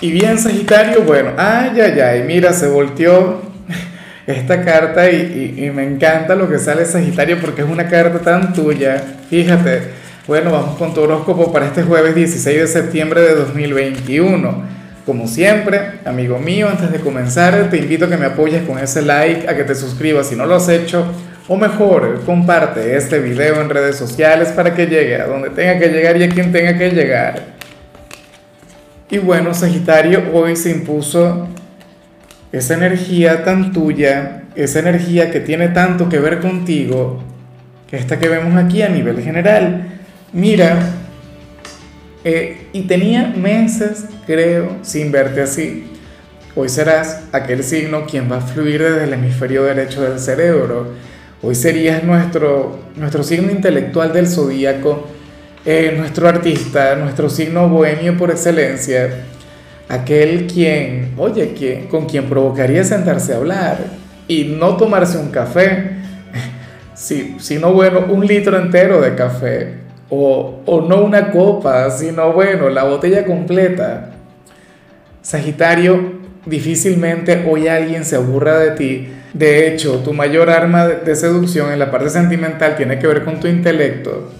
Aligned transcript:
Y 0.00 0.12
bien, 0.12 0.38
Sagitario, 0.38 1.02
bueno, 1.02 1.32
ay, 1.36 1.80
ay, 1.80 2.00
ay, 2.00 2.22
mira, 2.24 2.52
se 2.52 2.68
volteó 2.68 3.42
esta 4.28 4.62
carta 4.64 5.10
y, 5.10 5.72
me 5.74 5.82
encanta 5.82 6.36
lo 6.36 6.48
que 6.48 6.60
sale 6.60 6.84
Sagitario 6.84 7.40
porque 7.40 7.62
es 7.62 7.68
una 7.68 7.88
carta 7.88 8.20
tan 8.20 8.52
tuya. 8.52 9.02
Fíjate, 9.28 9.80
bueno, 10.28 10.52
vamos 10.52 10.78
con 10.78 10.94
tu 10.94 11.00
horóscopo 11.00 11.52
para 11.52 11.66
este 11.66 11.82
jueves 11.82 12.14
16 12.14 12.60
de 12.60 12.66
septiembre 12.68 13.22
de 13.22 13.34
2021. 13.34 14.78
Como 15.04 15.26
siempre, 15.26 15.80
amigo 16.04 16.38
mío, 16.38 16.68
antes 16.68 16.92
de 16.92 17.00
comenzar, 17.00 17.68
te 17.68 17.78
invito 17.78 18.04
a 18.04 18.08
que 18.08 18.18
me 18.18 18.26
apoyes 18.26 18.62
con 18.62 18.78
ese 18.78 19.02
like, 19.02 19.48
a 19.48 19.56
que 19.56 19.64
te 19.64 19.74
suscribas 19.74 20.28
si 20.28 20.36
no 20.36 20.46
lo 20.46 20.54
has 20.54 20.68
hecho, 20.68 21.06
o 21.48 21.56
mejor, 21.56 22.22
comparte 22.24 22.94
este 22.94 23.18
video 23.18 23.60
en 23.60 23.70
redes 23.70 23.96
sociales 23.96 24.50
para 24.50 24.74
que 24.74 24.86
llegue 24.86 25.16
a 25.16 25.26
donde 25.26 25.50
tenga 25.50 25.78
que 25.78 25.88
llegar 25.88 26.16
y 26.18 26.22
a 26.24 26.28
quien 26.28 26.52
tenga 26.52 26.78
que 26.78 26.90
llegar. 26.90 27.57
Y 29.10 29.18
bueno, 29.18 29.54
Sagitario, 29.54 30.22
hoy 30.34 30.54
se 30.54 30.70
impuso 30.70 31.48
esa 32.52 32.74
energía 32.74 33.42
tan 33.42 33.72
tuya, 33.72 34.42
esa 34.54 34.80
energía 34.80 35.30
que 35.30 35.40
tiene 35.40 35.68
tanto 35.68 36.10
que 36.10 36.18
ver 36.18 36.40
contigo, 36.40 37.22
que 37.88 37.96
esta 37.96 38.18
que 38.18 38.28
vemos 38.28 38.62
aquí 38.62 38.82
a 38.82 38.90
nivel 38.90 39.22
general. 39.22 40.00
Mira, 40.34 40.78
eh, 42.22 42.66
y 42.74 42.82
tenía 42.82 43.28
meses, 43.34 44.04
creo, 44.26 44.76
sin 44.82 45.10
verte 45.10 45.40
así. 45.40 45.90
Hoy 46.54 46.68
serás 46.68 47.22
aquel 47.32 47.64
signo 47.64 48.04
quien 48.04 48.30
va 48.30 48.38
a 48.38 48.40
fluir 48.42 48.82
desde 48.82 49.04
el 49.04 49.14
hemisferio 49.14 49.64
derecho 49.64 50.02
del 50.02 50.18
cerebro. 50.20 50.92
Hoy 51.40 51.54
serías 51.54 52.04
nuestro, 52.04 52.78
nuestro 52.96 53.22
signo 53.22 53.50
intelectual 53.52 54.12
del 54.12 54.26
zodíaco 54.26 55.08
eh, 55.64 55.94
nuestro 55.96 56.28
artista, 56.28 56.94
nuestro 56.94 57.28
signo 57.28 57.68
bohemio 57.68 58.16
por 58.16 58.30
excelencia, 58.30 59.24
aquel 59.88 60.46
quien, 60.46 61.14
oye, 61.16 61.52
quien, 61.52 61.88
con 61.88 62.06
quien 62.06 62.28
provocaría 62.28 62.84
sentarse 62.84 63.34
a 63.34 63.36
hablar 63.36 63.78
y 64.28 64.44
no 64.44 64.76
tomarse 64.76 65.18
un 65.18 65.30
café, 65.30 65.96
sino 66.94 67.72
bueno, 67.72 68.06
un 68.08 68.26
litro 68.26 68.58
entero 68.58 69.00
de 69.00 69.14
café, 69.14 69.74
o, 70.10 70.60
o 70.64 70.80
no 70.80 71.02
una 71.02 71.30
copa, 71.30 71.90
sino 71.90 72.32
bueno, 72.32 72.68
la 72.68 72.84
botella 72.84 73.26
completa. 73.26 74.10
Sagitario, 75.20 76.18
difícilmente 76.46 77.44
hoy 77.50 77.68
alguien 77.68 78.04
se 78.04 78.16
aburra 78.16 78.58
de 78.58 78.70
ti. 78.70 79.08
De 79.34 79.68
hecho, 79.68 79.98
tu 79.98 80.14
mayor 80.14 80.48
arma 80.48 80.86
de 80.86 81.14
seducción 81.14 81.70
en 81.72 81.78
la 81.78 81.90
parte 81.90 82.08
sentimental 82.08 82.76
tiene 82.76 82.98
que 82.98 83.06
ver 83.06 83.24
con 83.24 83.38
tu 83.38 83.48
intelecto 83.48 84.30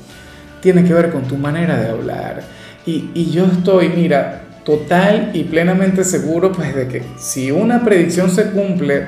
tiene 0.60 0.84
que 0.84 0.94
ver 0.94 1.10
con 1.10 1.22
tu 1.22 1.36
manera 1.36 1.78
de 1.78 1.90
hablar. 1.90 2.42
Y, 2.86 3.10
y, 3.14 3.30
yo 3.30 3.46
estoy, 3.46 3.90
mira, 3.90 4.42
total 4.64 5.30
y 5.34 5.44
plenamente 5.44 6.04
seguro 6.04 6.52
pues 6.52 6.74
de 6.74 6.88
que 6.88 7.02
si 7.18 7.50
una 7.50 7.84
predicción 7.84 8.30
se 8.30 8.50
cumple, 8.50 9.06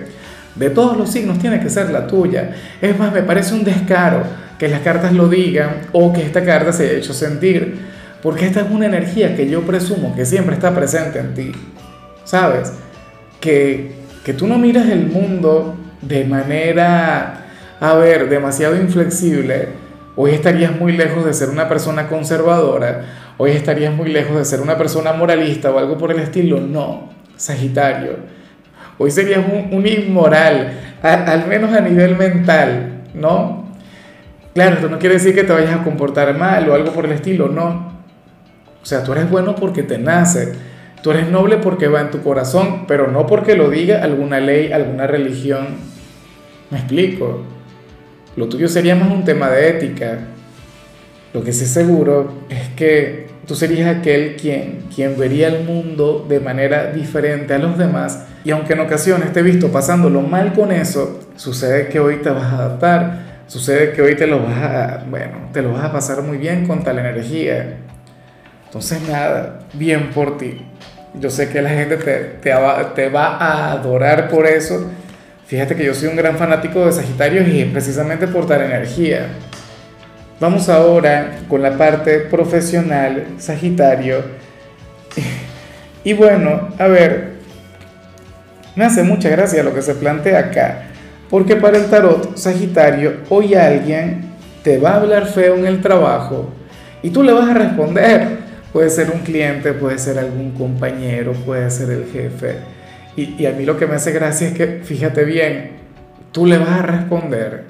de 0.55 0.71
todos 0.71 0.97
los 0.97 1.11
signos 1.11 1.39
tiene 1.39 1.61
que 1.61 1.71
ser 1.71 1.91
la 1.91 2.06
tuya. 2.06 2.51
Es 2.81 2.98
más, 2.98 3.12
me 3.12 3.23
parece 3.23 3.55
un 3.55 3.65
descaro 3.65 4.23
que 4.59 4.69
las 4.69 4.81
cartas 4.81 5.12
lo 5.12 5.28
digan 5.28 5.83
o 5.93 6.12
que 6.12 6.23
esta 6.23 6.45
carta 6.45 6.73
se 6.73 6.84
haya 6.84 6.98
hecho 6.98 7.15
sentir, 7.15 7.78
porque 8.23 8.47
esta 8.47 8.61
es 8.61 8.71
una 8.71 8.87
energía 8.87 9.34
que 9.34 9.48
yo 9.48 9.62
presumo 9.62 10.15
que 10.15 10.27
siempre 10.27 10.55
está 10.55 10.75
presente 10.75 11.19
en 11.19 11.34
ti. 11.34 11.53
¿Sabes? 12.25 12.73
Que, 13.41 13.93
que 14.25 14.34
tú 14.34 14.47
no 14.47 14.59
miras 14.59 14.89
el 14.89 15.06
mundo 15.06 15.77
de 16.03 16.25
manera, 16.25 17.47
a 17.81 17.95
ver, 17.95 18.28
demasiado 18.28 18.77
inflexible, 18.77 19.69
Hoy 20.16 20.33
estarías 20.33 20.78
muy 20.78 20.92
lejos 20.92 21.25
de 21.25 21.33
ser 21.33 21.50
una 21.50 21.69
persona 21.69 22.08
conservadora, 22.08 23.05
hoy 23.39 23.53
estarías 23.53 23.94
muy 23.94 24.11
lejos 24.11 24.36
de 24.36 24.44
ser 24.44 24.61
una 24.61 24.77
persona 24.77 25.12
moralista 25.12 25.70
o 25.70 25.78
algo 25.78 25.97
por 25.97 26.11
el 26.11 26.19
estilo. 26.19 26.61
No, 26.61 27.11
Sagitario. 27.36 28.16
Hoy 28.98 29.11
serías 29.11 29.41
un, 29.70 29.86
inmoral, 29.86 30.72
al 31.03 31.47
menos 31.47 31.72
a 31.72 31.81
nivel 31.81 32.16
mental, 32.16 33.05
¿no? 33.14 33.70
Claro, 34.53 34.75
esto 34.75 34.91
no 34.91 34.99
quiere 34.99 35.15
decir 35.15 35.34
que 35.34 35.44
te 35.44 35.53
vayas 35.53 35.81
a 35.81 35.84
comportar 35.84 36.37
mal 36.37 36.69
o 36.69 36.75
algo 36.75 36.93
por 36.93 37.06
el 37.06 37.12
estilo, 37.12 37.49
no. 37.49 37.94
O 38.82 38.84
sea, 38.84 39.03
tú 39.03 39.12
eres 39.12 39.31
bueno 39.31 39.54
porque 39.54 39.82
te 39.82 39.97
nace, 39.97 40.53
tú 41.03 41.12
eres 41.12 41.31
noble 41.31 41.56
porque 41.56 41.88
va 41.88 42.03
en 42.03 42.10
tu 42.10 42.22
corazón, 42.22 42.84
pero 42.87 43.06
no 43.06 43.26
porque 43.26 43.54
lo 43.54 43.70
diga 43.70 44.03
alguna 44.03 44.38
ley, 44.38 44.70
alguna 44.70 45.06
religión. 45.06 45.69
¿Me 46.69 46.78
explico? 46.78 47.43
Lo 48.41 48.49
tuyo 48.49 48.69
sería 48.69 48.95
más 48.95 49.11
un 49.11 49.23
tema 49.23 49.51
de 49.51 49.69
ética. 49.69 50.19
Lo 51.34 51.45
que 51.45 51.53
sí 51.53 51.67
seguro 51.67 52.47
es 52.49 52.71
que 52.71 53.27
tú 53.47 53.55
serías 53.55 53.95
aquel 53.95 54.37
quien, 54.37 54.84
quien 54.95 55.19
vería 55.19 55.49
el 55.49 55.65
mundo 55.65 56.25
de 56.27 56.41
manera 56.41 56.91
diferente 56.91 57.53
a 57.53 57.59
los 57.59 57.77
demás 57.77 58.25
y 58.43 58.50
aunque 58.53 58.73
en 58.73 58.81
ocasiones 58.81 59.34
te 59.34 59.41
he 59.41 59.43
visto 59.43 59.71
pasándolo 59.71 60.23
mal 60.23 60.55
con 60.55 60.73
eso, 60.73 61.21
sucede 61.37 61.89
que 61.89 62.00
hoy 62.00 62.23
te 62.23 62.31
vas 62.31 62.45
a 62.45 62.56
adaptar, 62.56 63.43
sucede 63.47 63.93
que 63.93 64.00
hoy 64.00 64.17
te 64.17 64.27
lo 64.27 64.43
vas 64.43 64.56
a, 64.56 65.05
bueno, 65.11 65.50
te 65.53 65.61
lo 65.61 65.75
vas 65.75 65.84
a 65.84 65.93
pasar 65.93 66.23
muy 66.23 66.39
bien 66.39 66.67
con 66.67 66.83
tal 66.83 66.99
energía. 66.99 67.77
Entonces 68.65 69.06
nada, 69.06 69.59
bien 69.75 70.12
por 70.15 70.39
ti. 70.39 70.67
Yo 71.12 71.29
sé 71.29 71.50
que 71.50 71.61
la 71.61 71.69
gente 71.69 71.99
te, 71.99 72.15
te, 72.41 72.55
te 72.95 73.09
va 73.11 73.37
a 73.37 73.73
adorar 73.73 74.31
por 74.31 74.47
eso 74.47 74.91
Fíjate 75.50 75.75
que 75.75 75.84
yo 75.84 75.93
soy 75.94 76.06
un 76.06 76.15
gran 76.15 76.37
fanático 76.37 76.87
de 76.87 76.93
Sagitario 76.93 77.43
y 77.43 77.65
precisamente 77.65 78.28
por 78.28 78.47
dar 78.47 78.62
energía. 78.62 79.27
Vamos 80.38 80.69
ahora 80.69 81.41
con 81.49 81.61
la 81.61 81.77
parte 81.77 82.21
profesional, 82.21 83.27
Sagitario. 83.38 84.22
Y 86.05 86.15
bueno, 86.15 86.71
a 86.78 86.87
ver, 86.87 87.33
me 88.75 88.84
hace 88.84 89.03
mucha 89.03 89.28
gracia 89.28 89.62
lo 89.62 89.75
que 89.75 89.83
se 89.83 89.94
plantea 89.94 90.38
acá, 90.38 90.84
porque 91.28 91.56
para 91.56 91.77
el 91.77 91.91
tarot 91.91 92.38
Sagitario, 92.38 93.19
hoy 93.28 93.55
alguien 93.55 94.32
te 94.62 94.78
va 94.78 94.93
a 94.93 94.97
hablar 94.97 95.27
feo 95.27 95.56
en 95.56 95.67
el 95.67 95.82
trabajo 95.82 96.49
y 97.03 97.11
tú 97.11 97.22
le 97.22 97.32
vas 97.32 97.50
a 97.50 97.55
responder. 97.55 98.38
Puede 98.72 98.88
ser 98.88 99.11
un 99.11 99.21
cliente, 99.21 99.75
puede 99.75 99.99
ser 99.99 100.19
algún 100.19 100.53
compañero, 100.53 101.32
puede 101.32 101.69
ser 101.71 101.91
el 101.91 102.06
jefe 102.06 102.80
y, 103.16 103.47
a 103.47 103.53
mí 103.53 103.65
lo 103.65 103.76
que 103.76 103.87
me 103.87 103.94
hace 103.94 104.12
gracia 104.12 104.48
es 104.48 104.54
que, 104.54 104.81
fíjate 104.84 105.25
bien, 105.25 105.72
tú 106.32 106.47
le 106.47 106.59
vas 106.59 106.71
a 106.71 106.82
responder 106.82 107.65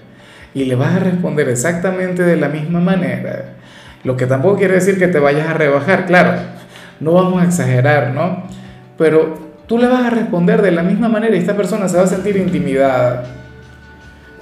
y 0.52 0.64
le 0.64 0.74
vas 0.74 0.96
a 0.96 0.98
responder 0.98 1.48
exactamente 1.48 2.22
de 2.22 2.36
la 2.36 2.48
misma 2.48 2.80
manera. 2.80 3.54
Lo 4.04 4.16
que 4.16 4.26
tampoco 4.26 4.58
quiere 4.58 4.74
decir 4.74 4.98
que 4.98 5.08
te 5.08 5.18
vayas 5.18 5.48
a 5.48 5.54
rebajar, 5.54 6.06
claro, 6.06 6.34
no 7.00 7.12
vamos 7.12 7.42
a 7.42 7.46
exagerar, 7.46 8.12
¿no? 8.12 8.44
Pero 8.98 9.34
tú 9.66 9.78
le 9.78 9.88
vas 9.88 10.04
a 10.04 10.10
responder 10.10 10.62
de 10.62 10.72
la 10.72 10.82
misma 10.82 11.08
manera 11.08 11.34
y 11.34 11.38
esta 11.38 11.56
persona 11.56 11.88
se 11.88 11.96
va 11.96 12.04
a 12.04 12.08
sentir 12.08 12.36
intimidada. 12.36 13.24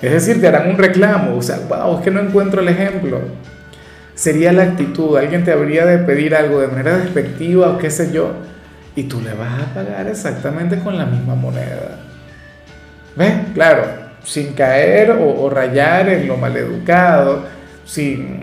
Es 0.02 0.12
decir, 0.12 0.40
te 0.40 0.48
harán 0.48 0.70
un 0.70 0.78
reclamo, 0.78 1.36
o 1.36 1.42
sea, 1.42 1.58
wow, 1.68 1.98
es 1.98 2.04
que 2.04 2.10
no 2.10 2.20
encuentro 2.20 2.60
el 2.60 2.68
ejemplo. 2.68 3.20
Sería 4.14 4.52
la 4.52 4.64
actitud, 4.64 5.16
alguien 5.16 5.44
te 5.44 5.52
habría 5.52 5.86
de 5.86 5.98
pedir 5.98 6.34
algo 6.34 6.60
de 6.60 6.68
manera 6.68 6.98
despectiva 6.98 7.70
o 7.70 7.78
qué 7.78 7.90
sé 7.90 8.12
yo 8.12 8.32
y 8.98 9.04
tú 9.04 9.20
le 9.20 9.32
vas 9.32 9.62
a 9.62 9.74
pagar 9.74 10.08
exactamente 10.08 10.80
con 10.80 10.98
la 10.98 11.06
misma 11.06 11.36
moneda. 11.36 12.00
¿Ves? 13.14 13.32
Claro, 13.54 13.84
sin 14.24 14.54
caer 14.54 15.12
o, 15.12 15.48
rayar 15.48 16.08
en 16.08 16.26
lo 16.26 16.36
maleducado, 16.36 17.44
sin, 17.84 18.40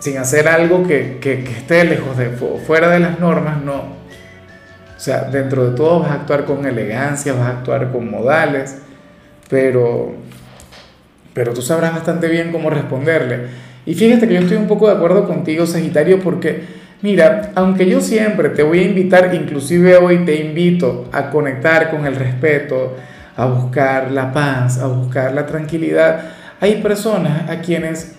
sin 0.00 0.18
hacer 0.18 0.48
algo 0.48 0.84
que, 0.84 1.18
que, 1.20 1.44
esté 1.44 1.84
lejos 1.84 2.18
de, 2.18 2.30
fuera 2.66 2.88
de 2.88 2.98
las 2.98 3.20
normas, 3.20 3.62
no. 3.62 3.76
O 3.76 4.98
sea, 5.00 5.22
dentro 5.22 5.70
de 5.70 5.76
todo 5.76 6.00
vas 6.00 6.10
a 6.10 6.14
actuar 6.14 6.46
con 6.46 6.66
elegancia, 6.66 7.32
vas 7.34 7.46
a 7.46 7.58
actuar 7.58 7.92
con 7.92 8.10
modales, 8.10 8.78
pero, 9.48 10.16
pero 11.32 11.52
tú 11.54 11.62
sabrás 11.62 11.94
bastante 11.94 12.26
bien 12.26 12.50
cómo 12.50 12.70
responderle. 12.70 13.46
Y 13.86 13.94
fíjate 13.94 14.26
que 14.26 14.34
yo 14.34 14.40
estoy 14.40 14.56
un 14.56 14.66
poco 14.66 14.88
de 14.88 14.96
acuerdo 14.96 15.28
contigo, 15.28 15.64
Sagitario, 15.64 16.18
porque 16.18 16.81
Mira, 17.02 17.50
aunque 17.56 17.90
yo 17.90 18.00
siempre 18.00 18.48
te 18.50 18.62
voy 18.62 18.78
a 18.78 18.84
invitar, 18.84 19.34
inclusive 19.34 19.96
hoy 19.96 20.24
te 20.24 20.36
invito 20.36 21.08
a 21.10 21.30
conectar 21.30 21.90
con 21.90 22.06
el 22.06 22.14
respeto, 22.14 22.96
a 23.36 23.44
buscar 23.46 24.12
la 24.12 24.32
paz, 24.32 24.78
a 24.78 24.86
buscar 24.86 25.34
la 25.34 25.44
tranquilidad, 25.44 26.30
hay 26.60 26.80
personas 26.80 27.50
a 27.50 27.60
quienes, 27.60 28.12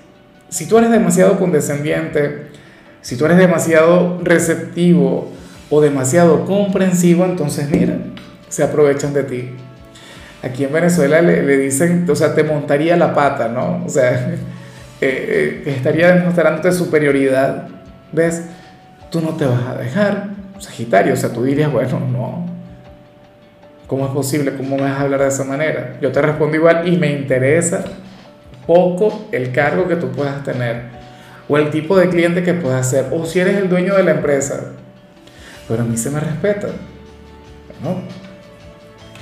si 0.50 0.68
tú 0.68 0.78
eres 0.78 0.92
demasiado 0.92 1.40
condescendiente, 1.40 2.48
si 3.00 3.16
tú 3.16 3.24
eres 3.24 3.38
demasiado 3.38 4.20
receptivo 4.22 5.32
o 5.70 5.80
demasiado 5.80 6.44
comprensivo, 6.44 7.24
entonces 7.24 7.70
mira, 7.70 7.96
se 8.50 8.64
aprovechan 8.64 9.14
de 9.14 9.24
ti. 9.24 9.50
Aquí 10.42 10.66
en 10.66 10.74
Venezuela 10.74 11.22
le, 11.22 11.58
dicen, 11.58 12.06
o 12.10 12.16
sea, 12.18 12.36
te 12.36 12.44
montaría 12.44 12.98
la 12.98 13.14
pata, 13.14 13.48
¿no? 13.48 13.86
O 13.86 13.90
sea, 13.90 14.12
eh, 15.00 15.64
eh, 15.66 15.74
estaría 15.74 16.14
demostrándote 16.14 16.74
superioridad, 16.74 17.70
¿ves? 18.12 18.42
Tú 19.14 19.22
no 19.22 19.36
te 19.36 19.46
vas 19.46 19.68
a 19.68 19.76
dejar, 19.76 20.30
Sagitario, 20.58 21.14
o 21.14 21.16
sea, 21.16 21.32
tú 21.32 21.44
dirías, 21.44 21.72
bueno, 21.72 22.00
no, 22.00 22.48
¿cómo 23.86 24.08
es 24.08 24.12
posible? 24.12 24.56
¿Cómo 24.58 24.76
me 24.76 24.82
vas 24.82 24.94
a 24.94 25.02
hablar 25.02 25.22
de 25.22 25.28
esa 25.28 25.44
manera? 25.44 25.98
Yo 26.02 26.12
te 26.12 26.20
respondo 26.20 26.58
igual 26.58 26.88
y 26.88 26.98
me 26.98 27.12
interesa 27.12 27.86
poco 28.66 29.28
el 29.32 29.52
cargo 29.52 29.88
que 29.88 29.98
tú 29.98 30.10
puedas 30.10 30.44
tener 30.44 30.86
o 31.48 31.58
el 31.60 31.70
tipo 31.70 31.96
de 31.96 32.10
cliente 32.10 32.42
que 32.42 32.56
puedas 32.56 32.90
ser 32.90 33.06
o 33.12 33.24
si 33.28 33.40
eres 33.40 33.58
el 33.58 33.70
dueño 33.70 33.94
de 33.96 34.02
la 34.02 34.12
empresa. 34.12 34.72
Pero 35.68 35.84
a 35.84 35.86
mí 35.86 35.96
se 35.96 36.10
me 36.10 36.20
respeta. 36.20 36.70
¿no? 37.84 38.02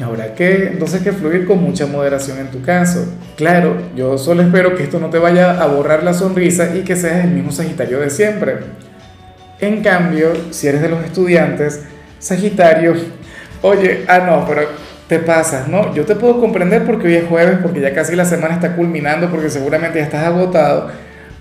Habrá 0.05 0.33
que 0.35 0.67
entonces 0.67 1.01
que 1.01 1.11
fluir 1.11 1.45
con 1.45 1.61
mucha 1.61 1.85
moderación 1.85 2.37
en 2.37 2.49
tu 2.49 2.61
caso. 2.61 3.05
Claro, 3.35 3.75
yo 3.93 4.17
solo 4.17 4.41
espero 4.41 4.73
que 4.75 4.83
esto 4.83 4.99
no 4.99 5.09
te 5.09 5.17
vaya 5.17 5.61
a 5.61 5.67
borrar 5.67 6.03
la 6.03 6.13
sonrisa 6.13 6.75
y 6.77 6.83
que 6.83 6.95
seas 6.95 7.25
el 7.25 7.31
mismo 7.31 7.51
Sagitario 7.51 7.99
de 7.99 8.09
siempre. 8.09 8.59
En 9.61 9.83
cambio, 9.83 10.33
si 10.49 10.67
eres 10.67 10.81
de 10.81 10.89
los 10.89 11.03
estudiantes, 11.05 11.83
Sagitario, 12.17 12.95
oye, 13.61 14.05
ah 14.07 14.19
no, 14.19 14.45
pero 14.47 14.61
te 15.07 15.19
pasas, 15.19 15.67
¿no? 15.67 15.93
Yo 15.93 16.05
te 16.05 16.15
puedo 16.15 16.39
comprender 16.39 16.83
porque 16.83 17.07
hoy 17.07 17.15
es 17.15 17.27
jueves, 17.27 17.59
porque 17.61 17.79
ya 17.79 17.93
casi 17.93 18.15
la 18.15 18.25
semana 18.25 18.55
está 18.55 18.75
culminando, 18.75 19.29
porque 19.29 19.49
seguramente 19.49 19.99
ya 19.99 20.05
estás 20.05 20.25
agotado, 20.25 20.89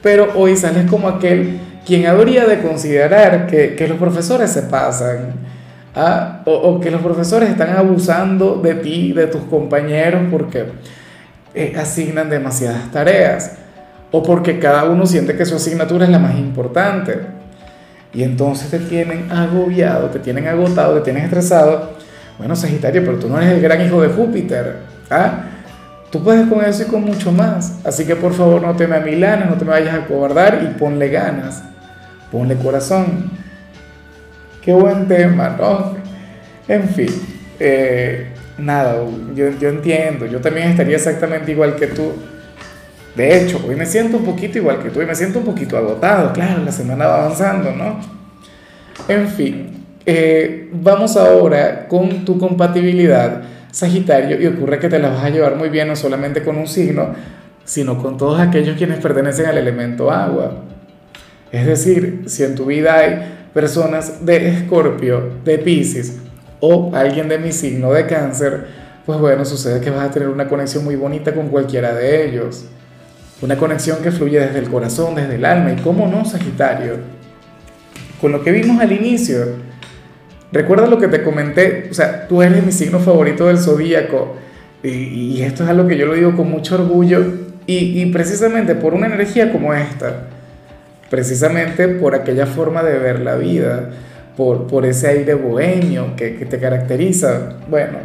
pero 0.02 0.32
hoy 0.34 0.56
sales 0.56 0.88
como 0.88 1.08
aquel 1.08 1.60
quien 1.86 2.06
habría 2.06 2.46
de 2.46 2.60
considerar 2.60 3.46
que, 3.46 3.74
que 3.74 3.88
los 3.88 3.98
profesores 3.98 4.50
se 4.50 4.62
pasan, 4.62 5.34
¿ah? 5.94 6.42
o, 6.44 6.78
que 6.80 6.90
los 6.90 7.00
profesores 7.00 7.48
están 7.48 7.70
abusando 7.70 8.56
de 8.56 8.74
ti, 8.74 9.12
de 9.12 9.26
tus 9.28 9.42
compañeros, 9.42 10.22
porque 10.30 10.64
eh, 11.54 11.74
asignan 11.78 12.28
demasiadas 12.28 12.90
tareas, 12.90 13.56
o 14.10 14.22
porque 14.22 14.58
cada 14.58 14.84
uno 14.84 15.06
siente 15.06 15.36
que 15.36 15.46
su 15.46 15.56
asignatura 15.56 16.04
es 16.04 16.10
la 16.10 16.18
más 16.18 16.36
importante. 16.36 17.39
Y 18.12 18.22
entonces 18.24 18.70
te 18.70 18.78
tienen 18.78 19.30
agobiado, 19.30 20.08
te 20.08 20.18
tienen 20.18 20.48
agotado, 20.48 20.94
te 20.96 21.02
tienen 21.02 21.24
estresado 21.24 22.00
bueno, 22.40 22.56
Sagitario, 22.56 23.04
pero 23.04 23.18
tú 23.18 23.28
no 23.28 23.38
eres 23.38 23.52
el 23.52 23.60
gran 23.60 23.84
hijo 23.84 24.00
de 24.00 24.08
Júpiter. 24.08 24.76
¿ah? 25.10 25.42
Tú 26.10 26.24
puedes 26.24 26.48
con 26.48 26.64
eso 26.64 26.84
y 26.84 26.86
con 26.86 27.02
mucho 27.02 27.30
más. 27.32 27.80
Así 27.84 28.06
que 28.06 28.16
por 28.16 28.32
favor 28.32 28.62
no 28.62 28.74
te 28.74 28.86
me 28.86 28.96
amilanes, 28.96 29.50
no 29.50 29.56
te 29.56 29.66
me 29.66 29.72
vayas 29.72 29.94
a 29.94 30.06
cobardar 30.06 30.62
y 30.64 30.78
ponle 30.78 31.10
ganas. 31.10 31.62
Ponle 32.32 32.56
corazón. 32.56 33.30
Qué 34.62 34.72
buen 34.72 35.06
tema, 35.06 35.54
¿no? 35.60 35.96
En 36.66 36.88
fin, 36.88 37.10
eh, 37.58 38.28
nada, 38.56 39.04
yo, 39.34 39.50
yo 39.60 39.68
entiendo. 39.68 40.24
Yo 40.24 40.40
también 40.40 40.68
estaría 40.68 40.96
exactamente 40.96 41.52
igual 41.52 41.76
que 41.76 41.88
tú. 41.88 42.14
De 43.14 43.36
hecho, 43.36 43.60
hoy 43.68 43.74
me 43.74 43.86
siento 43.86 44.18
un 44.18 44.24
poquito 44.24 44.58
igual 44.58 44.82
que 44.82 44.90
tú 44.90 45.00
y 45.02 45.06
me 45.06 45.14
siento 45.14 45.40
un 45.40 45.44
poquito 45.44 45.76
agotado. 45.76 46.32
Claro, 46.32 46.62
la 46.64 46.72
semana 46.72 47.06
va 47.06 47.24
avanzando, 47.24 47.72
¿no? 47.72 47.98
En 49.08 49.28
fin, 49.28 49.84
eh, 50.06 50.68
vamos 50.72 51.16
ahora 51.16 51.88
con 51.88 52.24
tu 52.24 52.38
compatibilidad, 52.38 53.42
Sagitario, 53.70 54.40
y 54.40 54.46
ocurre 54.46 54.78
que 54.78 54.88
te 54.88 54.98
la 54.98 55.10
vas 55.10 55.24
a 55.24 55.30
llevar 55.30 55.56
muy 55.56 55.68
bien 55.68 55.88
no 55.88 55.96
solamente 55.96 56.42
con 56.42 56.56
un 56.56 56.66
signo, 56.66 57.14
sino 57.64 58.00
con 58.02 58.16
todos 58.16 58.40
aquellos 58.40 58.76
quienes 58.76 58.98
pertenecen 58.98 59.46
al 59.46 59.58
elemento 59.58 60.10
agua. 60.10 60.64
Es 61.52 61.66
decir, 61.66 62.24
si 62.26 62.44
en 62.44 62.54
tu 62.54 62.66
vida 62.66 62.96
hay 62.96 63.48
personas 63.52 64.24
de 64.24 64.48
Escorpio, 64.48 65.34
de 65.44 65.58
Pisces 65.58 66.18
o 66.60 66.92
alguien 66.94 67.28
de 67.28 67.38
mi 67.38 67.52
signo 67.52 67.92
de 67.92 68.06
Cáncer, 68.06 68.66
pues 69.04 69.18
bueno, 69.18 69.44
sucede 69.44 69.80
que 69.80 69.90
vas 69.90 70.08
a 70.08 70.10
tener 70.10 70.28
una 70.28 70.48
conexión 70.48 70.84
muy 70.84 70.96
bonita 70.96 71.34
con 71.34 71.48
cualquiera 71.48 71.92
de 71.94 72.28
ellos. 72.28 72.66
Una 73.42 73.56
conexión 73.56 73.98
que 74.02 74.10
fluye 74.10 74.38
desde 74.38 74.58
el 74.58 74.68
corazón, 74.68 75.14
desde 75.14 75.36
el 75.36 75.44
alma. 75.44 75.72
¿Y 75.72 75.76
cómo 75.76 76.06
no, 76.06 76.24
Sagitario? 76.24 76.98
Con 78.20 78.32
lo 78.32 78.42
que 78.42 78.52
vimos 78.52 78.80
al 78.80 78.92
inicio, 78.92 79.56
Recuerda 80.52 80.86
lo 80.86 80.98
que 80.98 81.06
te 81.06 81.22
comenté, 81.22 81.86
o 81.90 81.94
sea, 81.94 82.26
tú 82.26 82.42
eres 82.42 82.64
mi 82.64 82.72
signo 82.72 82.98
favorito 82.98 83.46
del 83.46 83.58
zodíaco 83.58 84.36
y, 84.82 85.42
esto 85.42 85.62
es 85.62 85.68
algo 85.70 85.86
que 85.86 85.96
yo 85.96 86.06
lo 86.06 86.14
digo 86.14 86.34
con 86.34 86.50
mucho 86.50 86.74
orgullo 86.74 87.24
y, 87.66 88.04
precisamente 88.06 88.74
por 88.74 88.94
una 88.94 89.06
energía 89.06 89.52
como 89.52 89.72
esta, 89.74 90.26
precisamente 91.08 91.86
por 91.86 92.16
aquella 92.16 92.46
forma 92.46 92.82
de 92.82 92.98
ver 92.98 93.20
la 93.20 93.36
vida, 93.36 93.90
por, 94.36 94.66
por 94.66 94.86
ese 94.86 95.06
aire 95.06 95.34
bohemio 95.34 96.16
que, 96.16 96.34
que 96.34 96.46
te 96.46 96.58
caracteriza, 96.58 97.58
bueno, 97.68 97.98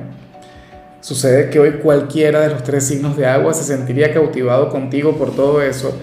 sucede 1.06 1.52
que 1.52 1.60
hoy 1.60 1.74
cualquiera 1.74 2.40
de 2.40 2.50
los 2.50 2.64
tres 2.64 2.88
signos 2.88 3.16
de 3.16 3.28
agua 3.28 3.54
se 3.54 3.64
sentiría 3.64 4.12
cautivado 4.12 4.70
contigo 4.70 5.16
por 5.16 5.36
todo 5.36 5.62
eso. 5.62 5.96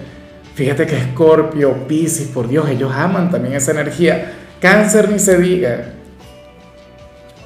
Fíjate 0.55 0.85
que 0.87 0.95
Escorpio, 0.95 1.89
Piscis, 1.89 2.29
por 2.29 2.47
Dios, 2.47 2.69
ellos 2.69 2.89
aman 2.95 3.29
también 3.29 3.53
esa 3.53 3.71
energía. 3.71 4.31
Cáncer 4.61 5.11
ni 5.11 5.19
se 5.19 5.37
diga. 5.37 5.87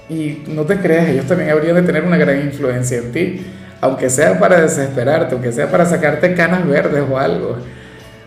Y 0.08 0.44
no 0.50 0.66
te 0.66 0.78
creas, 0.78 1.10
ellos 1.10 1.26
también 1.26 1.50
habrían 1.50 1.74
de 1.74 1.82
tener 1.82 2.04
una 2.04 2.18
gran 2.18 2.40
influencia 2.42 3.00
en 3.00 3.12
ti, 3.12 3.48
aunque 3.82 4.12
sea 4.12 4.38
para 4.38 4.62
desesperarte, 4.62 5.34
aunque 5.34 5.52
sea 5.52 5.72
para 5.72 5.88
sacarte 5.88 6.36
canas 6.36 6.68
verdes 6.68 7.04
o 7.10 7.18
algo. 7.18 7.58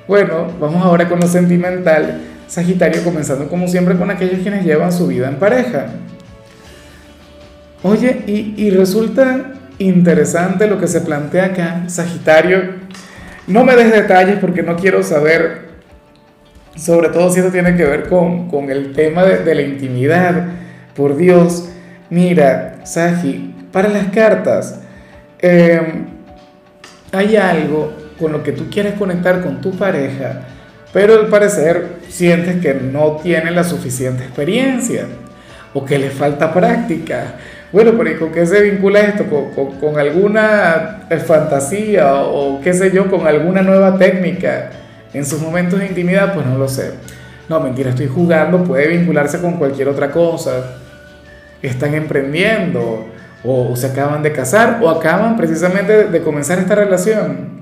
Bueno, 0.09 0.49
vamos 0.59 0.85
ahora 0.85 1.09
con 1.09 1.21
lo 1.21 1.29
sentimental. 1.29 2.21
Sagitario, 2.49 3.05
comenzando 3.05 3.49
como 3.49 3.69
siempre 3.69 3.97
con 3.97 4.11
aquellos 4.11 4.41
quienes 4.41 4.65
llevan 4.65 4.93
su 4.93 5.07
vida 5.07 5.29
en 5.29 5.37
pareja. 5.37 5.87
Oye, 7.83 8.25
y, 8.27 8.71
resulta 8.71 9.55
interesante 9.79 10.67
lo 10.67 10.79
que 10.79 10.87
se 10.87 11.01
plantea 11.01 11.47
acá, 11.47 11.85
Sagitario. 11.87 12.75
No 13.47 13.65
me 13.65 13.75
des 13.75 13.91
detalles 13.91 14.39
porque 14.39 14.63
no 14.63 14.77
quiero 14.77 15.03
saber, 15.03 15.71
sobre 16.77 17.09
todo 17.09 17.31
si 17.31 17.41
esto 17.41 17.51
tiene 17.51 17.77
que 17.77 17.85
ver 17.85 18.09
con, 18.09 18.49
con 18.49 18.71
el 18.71 18.93
tema 18.93 19.25
de, 19.25 19.55
la 19.55 19.63
intimidad. 19.63 20.49
Por 20.95 21.17
Dios, 21.17 21.71
Mira, 22.11 22.81
Saji, 22.85 23.55
para 23.73 23.89
las 23.89 24.09
cartas, 24.09 24.81
em, 25.39 26.07
hay 27.13 27.37
algo 27.37 27.93
con 28.19 28.33
lo 28.33 28.43
que 28.43 28.53
tú 28.53 28.69
quieres 28.69 28.95
conectar 28.95 29.41
con 29.41 29.61
tu 29.61 29.71
pareja, 29.71 30.43
pero 30.93 31.15
al 31.15 31.29
parecer 31.29 32.01
sientes 32.09 32.61
que 32.61 32.75
no 32.75 33.19
tiene 33.23 33.53
la 33.53 33.63
suficiente 33.65 34.25
experiencia 34.25 35.07
o 35.73 35.85
que 35.85 35.99
le 35.99 36.11
falta 36.11 36.53
práctica. 36.53 37.37
Bueno, 37.73 37.93
pero 37.97 38.11
¿y 38.11 38.15
con 38.15 38.33
qué 38.33 38.45
se 38.47 38.61
vincula 38.63 39.01
esto? 39.01 39.25
¿Con, 39.27 39.79
con 39.79 39.99
alguna 39.99 41.07
fantasía 41.27 42.15
o 42.15 42.61
qué 42.61 42.73
sé 42.73 42.91
yo, 42.91 43.09
con 43.11 43.27
alguna 43.27 43.63
nueva 43.63 43.97
técnica 43.97 44.71
en 45.13 45.25
sus 45.25 45.41
momentos 45.41 45.79
de 45.79 45.87
intimidad? 45.87 46.35
Pues 46.35 46.47
no 46.47 46.59
lo 46.59 46.69
sé. 46.69 46.93
No, 47.49 47.61
mentira, 47.61 47.91
estoy 47.91 48.09
jugando, 48.09 48.65
puede 48.65 48.89
vincularse 48.89 49.41
con 49.41 49.55
cualquier 49.55 49.89
otra 49.89 50.11
cosa 50.11 50.77
están 51.63 51.95
emprendiendo 51.95 53.07
o, 53.45 53.75
se 53.77 53.87
acaban 53.87 54.23
de 54.23 54.33
casar 54.33 54.81
o 54.83 54.91
acaban 54.91 55.37
precisamente 55.37 56.05
de, 56.05 56.23
comenzar 56.23 56.59
esta 56.59 56.75
relación. 56.75 57.61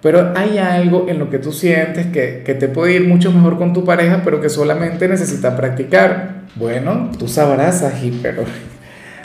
Pero 0.00 0.32
hay 0.34 0.58
algo 0.58 1.06
en 1.08 1.18
lo 1.18 1.30
que 1.30 1.38
tú 1.38 1.52
sientes 1.52 2.06
que, 2.06 2.42
que, 2.44 2.54
te 2.54 2.68
puede 2.68 2.94
ir 2.94 3.06
mucho 3.06 3.30
mejor 3.30 3.56
con 3.56 3.72
tu 3.72 3.84
pareja, 3.84 4.22
pero 4.24 4.40
que 4.40 4.48
solamente 4.48 5.06
necesita 5.06 5.56
practicar. 5.56 6.42
Bueno, 6.56 7.10
tú 7.18 7.28
sabrás, 7.28 7.82
Ají, 7.82 8.18
pero 8.20 8.44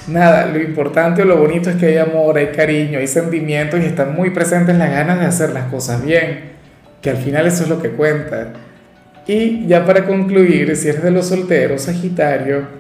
nada, 0.08 0.46
lo 0.48 0.60
importante 0.60 1.22
o 1.22 1.26
lo 1.26 1.38
bonito 1.38 1.70
es 1.70 1.76
que 1.76 1.88
hay 1.88 1.98
amor, 1.98 2.38
hay 2.38 2.48
cariño, 2.48 3.00
hay 3.00 3.08
sentimientos 3.08 3.80
y 3.80 3.86
están 3.86 4.16
muy 4.16 4.32
presentes 4.32 4.76
las 4.78 4.90
ganas 4.90 5.20
de 5.20 5.26
hacer 5.26 5.52
las 5.52 5.66
cosas 5.66 6.04
bien, 6.04 6.52
que 7.02 7.10
al 7.10 7.18
final 7.18 7.46
eso 7.48 7.64
es 7.64 7.70
lo 7.70 7.82
que 7.82 7.90
cuenta. 7.90 8.54
Y 9.28 9.68
ya 9.68 9.86
para 9.86 10.06
concluir, 10.06 10.76
si 10.76 10.90
eres 10.90 11.04
de 11.04 11.12
los 11.12 11.28
solteros, 11.28 11.82
Sagitario, 11.84 12.78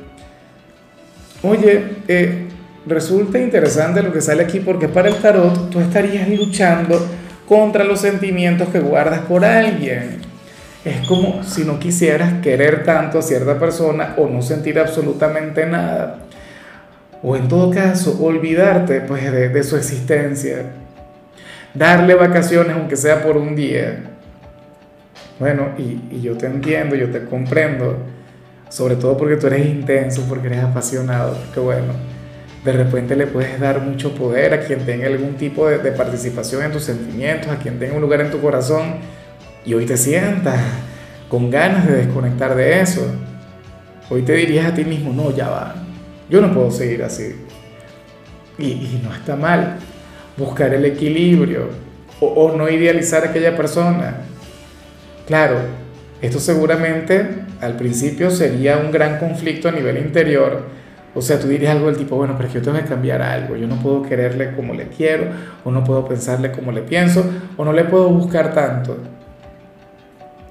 Oye, 1.43 1.83
eh, 2.07 2.47
resulta 2.87 3.37
interesante 3.37 4.01
lo 4.01 4.11
que 4.11 4.21
sale 4.21 4.43
aquí 4.43 4.59
porque 4.59 4.87
para 4.87 5.09
el 5.09 5.15
tarot 5.15 5.69
tú 5.69 5.79
estarías 5.79 6.27
luchando 6.27 7.05
contra 7.47 7.83
los 7.83 8.01
sentimientos 8.01 8.69
que 8.69 8.79
guardas 8.79 9.21
por 9.21 9.45
alguien. 9.45 10.17
Es 10.83 11.05
como 11.07 11.43
si 11.43 11.63
no 11.63 11.79
quisieras 11.79 12.41
querer 12.41 12.83
tanto 12.83 13.19
a 13.19 13.21
cierta 13.21 13.59
persona 13.59 14.15
o 14.17 14.27
no 14.27 14.41
sentir 14.41 14.79
absolutamente 14.79 15.65
nada. 15.67 16.19
O 17.23 17.35
en 17.35 17.47
todo 17.47 17.71
caso, 17.71 18.17
olvidarte 18.21 19.01
pues, 19.01 19.31
de, 19.31 19.63
su 19.63 19.75
existencia. 19.75 20.65
Darle 21.73 22.15
vacaciones 22.15 22.75
aunque 22.75 22.95
sea 22.95 23.23
por 23.23 23.37
un 23.37 23.55
día. 23.55 24.03
Bueno, 25.39 25.69
y, 25.77 26.21
yo 26.21 26.37
te 26.37 26.47
entiendo, 26.47 26.95
yo 26.95 27.09
te 27.09 27.25
comprendo 27.25 27.97
sobre 28.69 28.95
todo 28.95 29.15
porque 29.15 29.37
tú 29.37 29.47
eres 29.47 29.65
intenso, 29.65 30.25
porque 30.27 30.47
eres 30.47 30.61
apasionado, 30.61 31.37
porque 31.37 31.61
bueno, 31.61 31.93
de 32.65 32.71
repente 32.73 33.15
le 33.15 33.25
puedes 33.25 33.57
dar 33.61 33.81
mucho 33.81 34.13
poder 34.13 34.53
a 34.53 34.59
quien 34.59 34.85
tenga 34.85 35.07
algún 35.07 35.35
tipo 35.35 35.69
de, 35.69 35.91
participación 35.91 36.63
en 36.63 36.73
tus 36.73 36.83
sentimientos, 36.83 37.49
a 37.49 37.59
quien 37.59 37.79
tenga 37.79 37.95
un 37.95 38.01
lugar 38.01 38.19
en 38.19 38.29
tu 38.29 38.41
corazón, 38.41 38.95
y 39.63 39.73
hoy 39.73 39.85
te 39.85 39.95
sientas 39.95 40.59
con 41.29 41.49
ganas 41.49 41.87
de 41.87 41.93
desconectar 41.93 42.55
de 42.55 42.81
eso. 42.81 43.05
Hoy 44.09 44.23
te 44.23 44.33
dirías 44.33 44.65
a 44.65 44.73
ti 44.73 44.83
mismo, 44.83 45.13
no, 45.13 45.33
ya 45.33 45.49
va, 45.49 45.86
yo 46.29 46.41
no 46.41 46.53
puedo 46.53 46.71
seguir 46.71 47.03
así. 47.03 47.35
Y, 48.57 49.01
no 49.03 49.13
está 49.13 49.35
mal 49.35 49.77
buscar 50.35 50.73
el 50.73 50.85
equilibrio 50.85 51.69
o, 52.19 52.27
o 52.27 52.57
no 52.57 52.69
idealizar 52.69 53.23
a 53.25 53.29
aquella 53.29 53.55
persona. 53.55 54.17
Claro, 55.27 55.57
esto 56.21 56.39
seguramente 56.39 57.27
al 57.61 57.75
principio 57.75 58.31
sería 58.31 58.77
un 58.77 58.91
gran 58.91 59.19
conflicto 59.19 59.69
a 59.69 59.71
nivel 59.71 59.97
interior. 59.97 60.63
O 61.13 61.21
sea, 61.21 61.39
tú 61.39 61.47
dirías 61.47 61.75
algo 61.75 61.87
del 61.87 61.97
tipo, 61.97 62.15
bueno, 62.15 62.35
pero 62.37 62.47
es 62.47 62.53
que 62.53 62.59
yo 62.59 62.65
tengo 62.65 62.77
que 62.77 62.85
cambiar 62.85 63.21
algo. 63.21 63.55
Yo 63.55 63.67
no 63.67 63.81
puedo 63.81 64.03
quererle 64.03 64.51
como 64.51 64.73
le 64.73 64.87
quiero, 64.87 65.25
o 65.63 65.71
no 65.71 65.83
puedo 65.83 66.07
pensarle 66.07 66.51
como 66.51 66.71
le 66.71 66.81
pienso, 66.81 67.25
o 67.55 67.65
no 67.65 67.73
le 67.73 67.85
puedo 67.85 68.09
buscar 68.09 68.53
tanto. 68.53 68.97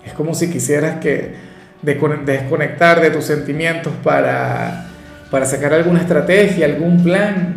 Es 0.04 0.12
como 0.12 0.34
si 0.34 0.50
quisieras 0.50 0.98
que 0.98 1.34
desconectar 1.82 3.00
de 3.00 3.10
tus 3.10 3.24
sentimientos 3.24 3.92
para, 4.02 4.85
para 5.30 5.44
sacar 5.46 5.72
alguna 5.72 6.00
estrategia, 6.00 6.66
algún 6.66 7.02
plan 7.02 7.54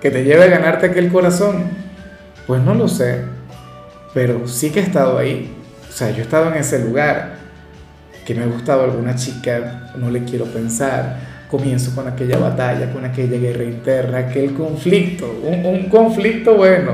que 0.00 0.10
te 0.10 0.24
lleve 0.24 0.44
a 0.44 0.48
ganarte 0.48 0.86
aquel 0.86 1.10
corazón. 1.10 1.64
Pues 2.46 2.62
no 2.62 2.74
lo 2.74 2.88
sé, 2.88 3.24
pero 4.14 4.46
sí 4.46 4.70
que 4.70 4.80
he 4.80 4.82
estado 4.82 5.18
ahí. 5.18 5.54
O 5.88 5.92
sea, 5.92 6.10
yo 6.10 6.18
he 6.18 6.22
estado 6.22 6.48
en 6.52 6.54
ese 6.54 6.78
lugar, 6.84 7.34
que 8.24 8.34
me 8.34 8.44
ha 8.44 8.46
gustado 8.46 8.84
alguna 8.84 9.14
chica, 9.14 9.92
no 9.96 10.10
le 10.10 10.24
quiero 10.24 10.44
pensar, 10.46 11.16
comienzo 11.50 11.94
con 11.94 12.06
aquella 12.06 12.38
batalla, 12.38 12.92
con 12.92 13.04
aquella 13.04 13.38
guerra 13.38 13.64
interna, 13.64 14.18
aquel 14.18 14.54
conflicto, 14.54 15.40
un, 15.42 15.64
un 15.64 15.88
conflicto 15.88 16.54
bueno, 16.54 16.92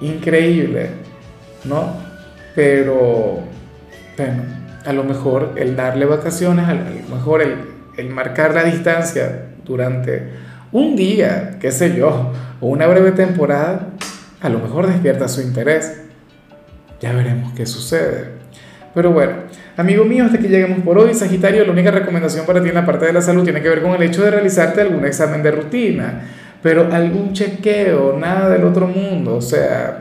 increíble, 0.00 0.90
¿no? 1.64 1.96
Pero, 2.54 3.40
bueno, 4.16 4.42
a 4.84 4.92
lo 4.92 5.04
mejor 5.04 5.54
el 5.56 5.76
darle 5.76 6.04
vacaciones, 6.04 6.68
a 6.68 6.74
lo 6.74 7.14
mejor 7.14 7.42
el, 7.42 7.81
el 7.96 8.10
marcar 8.10 8.54
la 8.54 8.64
distancia 8.64 9.46
durante 9.64 10.30
un 10.72 10.96
día, 10.96 11.56
qué 11.60 11.70
sé 11.70 11.94
yo, 11.94 12.32
o 12.60 12.68
una 12.68 12.86
breve 12.86 13.12
temporada, 13.12 13.88
a 14.40 14.48
lo 14.48 14.58
mejor 14.58 14.86
despierta 14.86 15.28
su 15.28 15.42
interés. 15.42 16.00
Ya 17.00 17.12
veremos 17.12 17.52
qué 17.52 17.66
sucede. 17.66 18.42
Pero 18.94 19.10
bueno, 19.10 19.32
amigo 19.76 20.04
mío, 20.04 20.24
hasta 20.24 20.38
que 20.38 20.48
lleguemos 20.48 20.80
por 20.80 20.98
hoy, 20.98 21.14
Sagitario, 21.14 21.64
la 21.64 21.72
única 21.72 21.90
recomendación 21.90 22.44
para 22.46 22.62
ti 22.62 22.68
en 22.68 22.74
la 22.74 22.84
parte 22.84 23.06
de 23.06 23.12
la 23.12 23.22
salud 23.22 23.44
tiene 23.44 23.62
que 23.62 23.68
ver 23.68 23.82
con 23.82 23.92
el 23.92 24.02
hecho 24.02 24.22
de 24.22 24.30
realizarte 24.30 24.80
algún 24.80 25.04
examen 25.06 25.42
de 25.42 25.50
rutina, 25.50 26.22
pero 26.62 26.92
algún 26.92 27.32
chequeo, 27.32 28.18
nada 28.18 28.48
del 28.50 28.64
otro 28.64 28.86
mundo. 28.86 29.36
O 29.36 29.42
sea, 29.42 29.98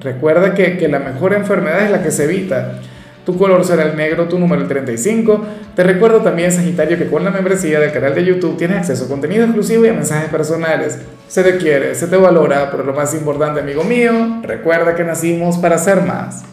recuerda 0.00 0.54
que, 0.54 0.76
que 0.76 0.88
la 0.88 1.00
mejor 1.00 1.34
enfermedad 1.34 1.84
es 1.84 1.90
la 1.90 2.02
que 2.02 2.10
se 2.10 2.24
evita. 2.24 2.80
Tu 3.26 3.36
color 3.36 3.64
será 3.64 3.82
el 3.82 3.96
negro, 3.96 4.28
tu 4.28 4.38
número 4.38 4.62
el 4.62 4.68
35. 4.68 5.44
Te 5.74 5.82
recuerdo 5.82 6.20
también, 6.20 6.52
Sagitario, 6.52 6.96
que 6.96 7.10
con 7.10 7.24
la 7.24 7.32
membresía 7.32 7.80
del 7.80 7.90
canal 7.90 8.14
de 8.14 8.24
YouTube 8.24 8.56
tienes 8.56 8.78
acceso 8.78 9.06
a 9.06 9.08
contenido 9.08 9.42
exclusivo 9.42 9.84
y 9.84 9.88
a 9.88 9.94
mensajes 9.94 10.30
personales. 10.30 11.00
Se 11.26 11.42
te 11.42 11.56
quiere, 11.56 11.96
se 11.96 12.06
te 12.06 12.16
valora, 12.16 12.70
pero 12.70 12.84
lo 12.84 12.94
más 12.94 13.14
importante, 13.14 13.58
amigo 13.58 13.82
mío, 13.82 14.12
recuerda 14.44 14.94
que 14.94 15.02
nacimos 15.02 15.58
para 15.58 15.76
ser 15.76 16.02
más. 16.02 16.44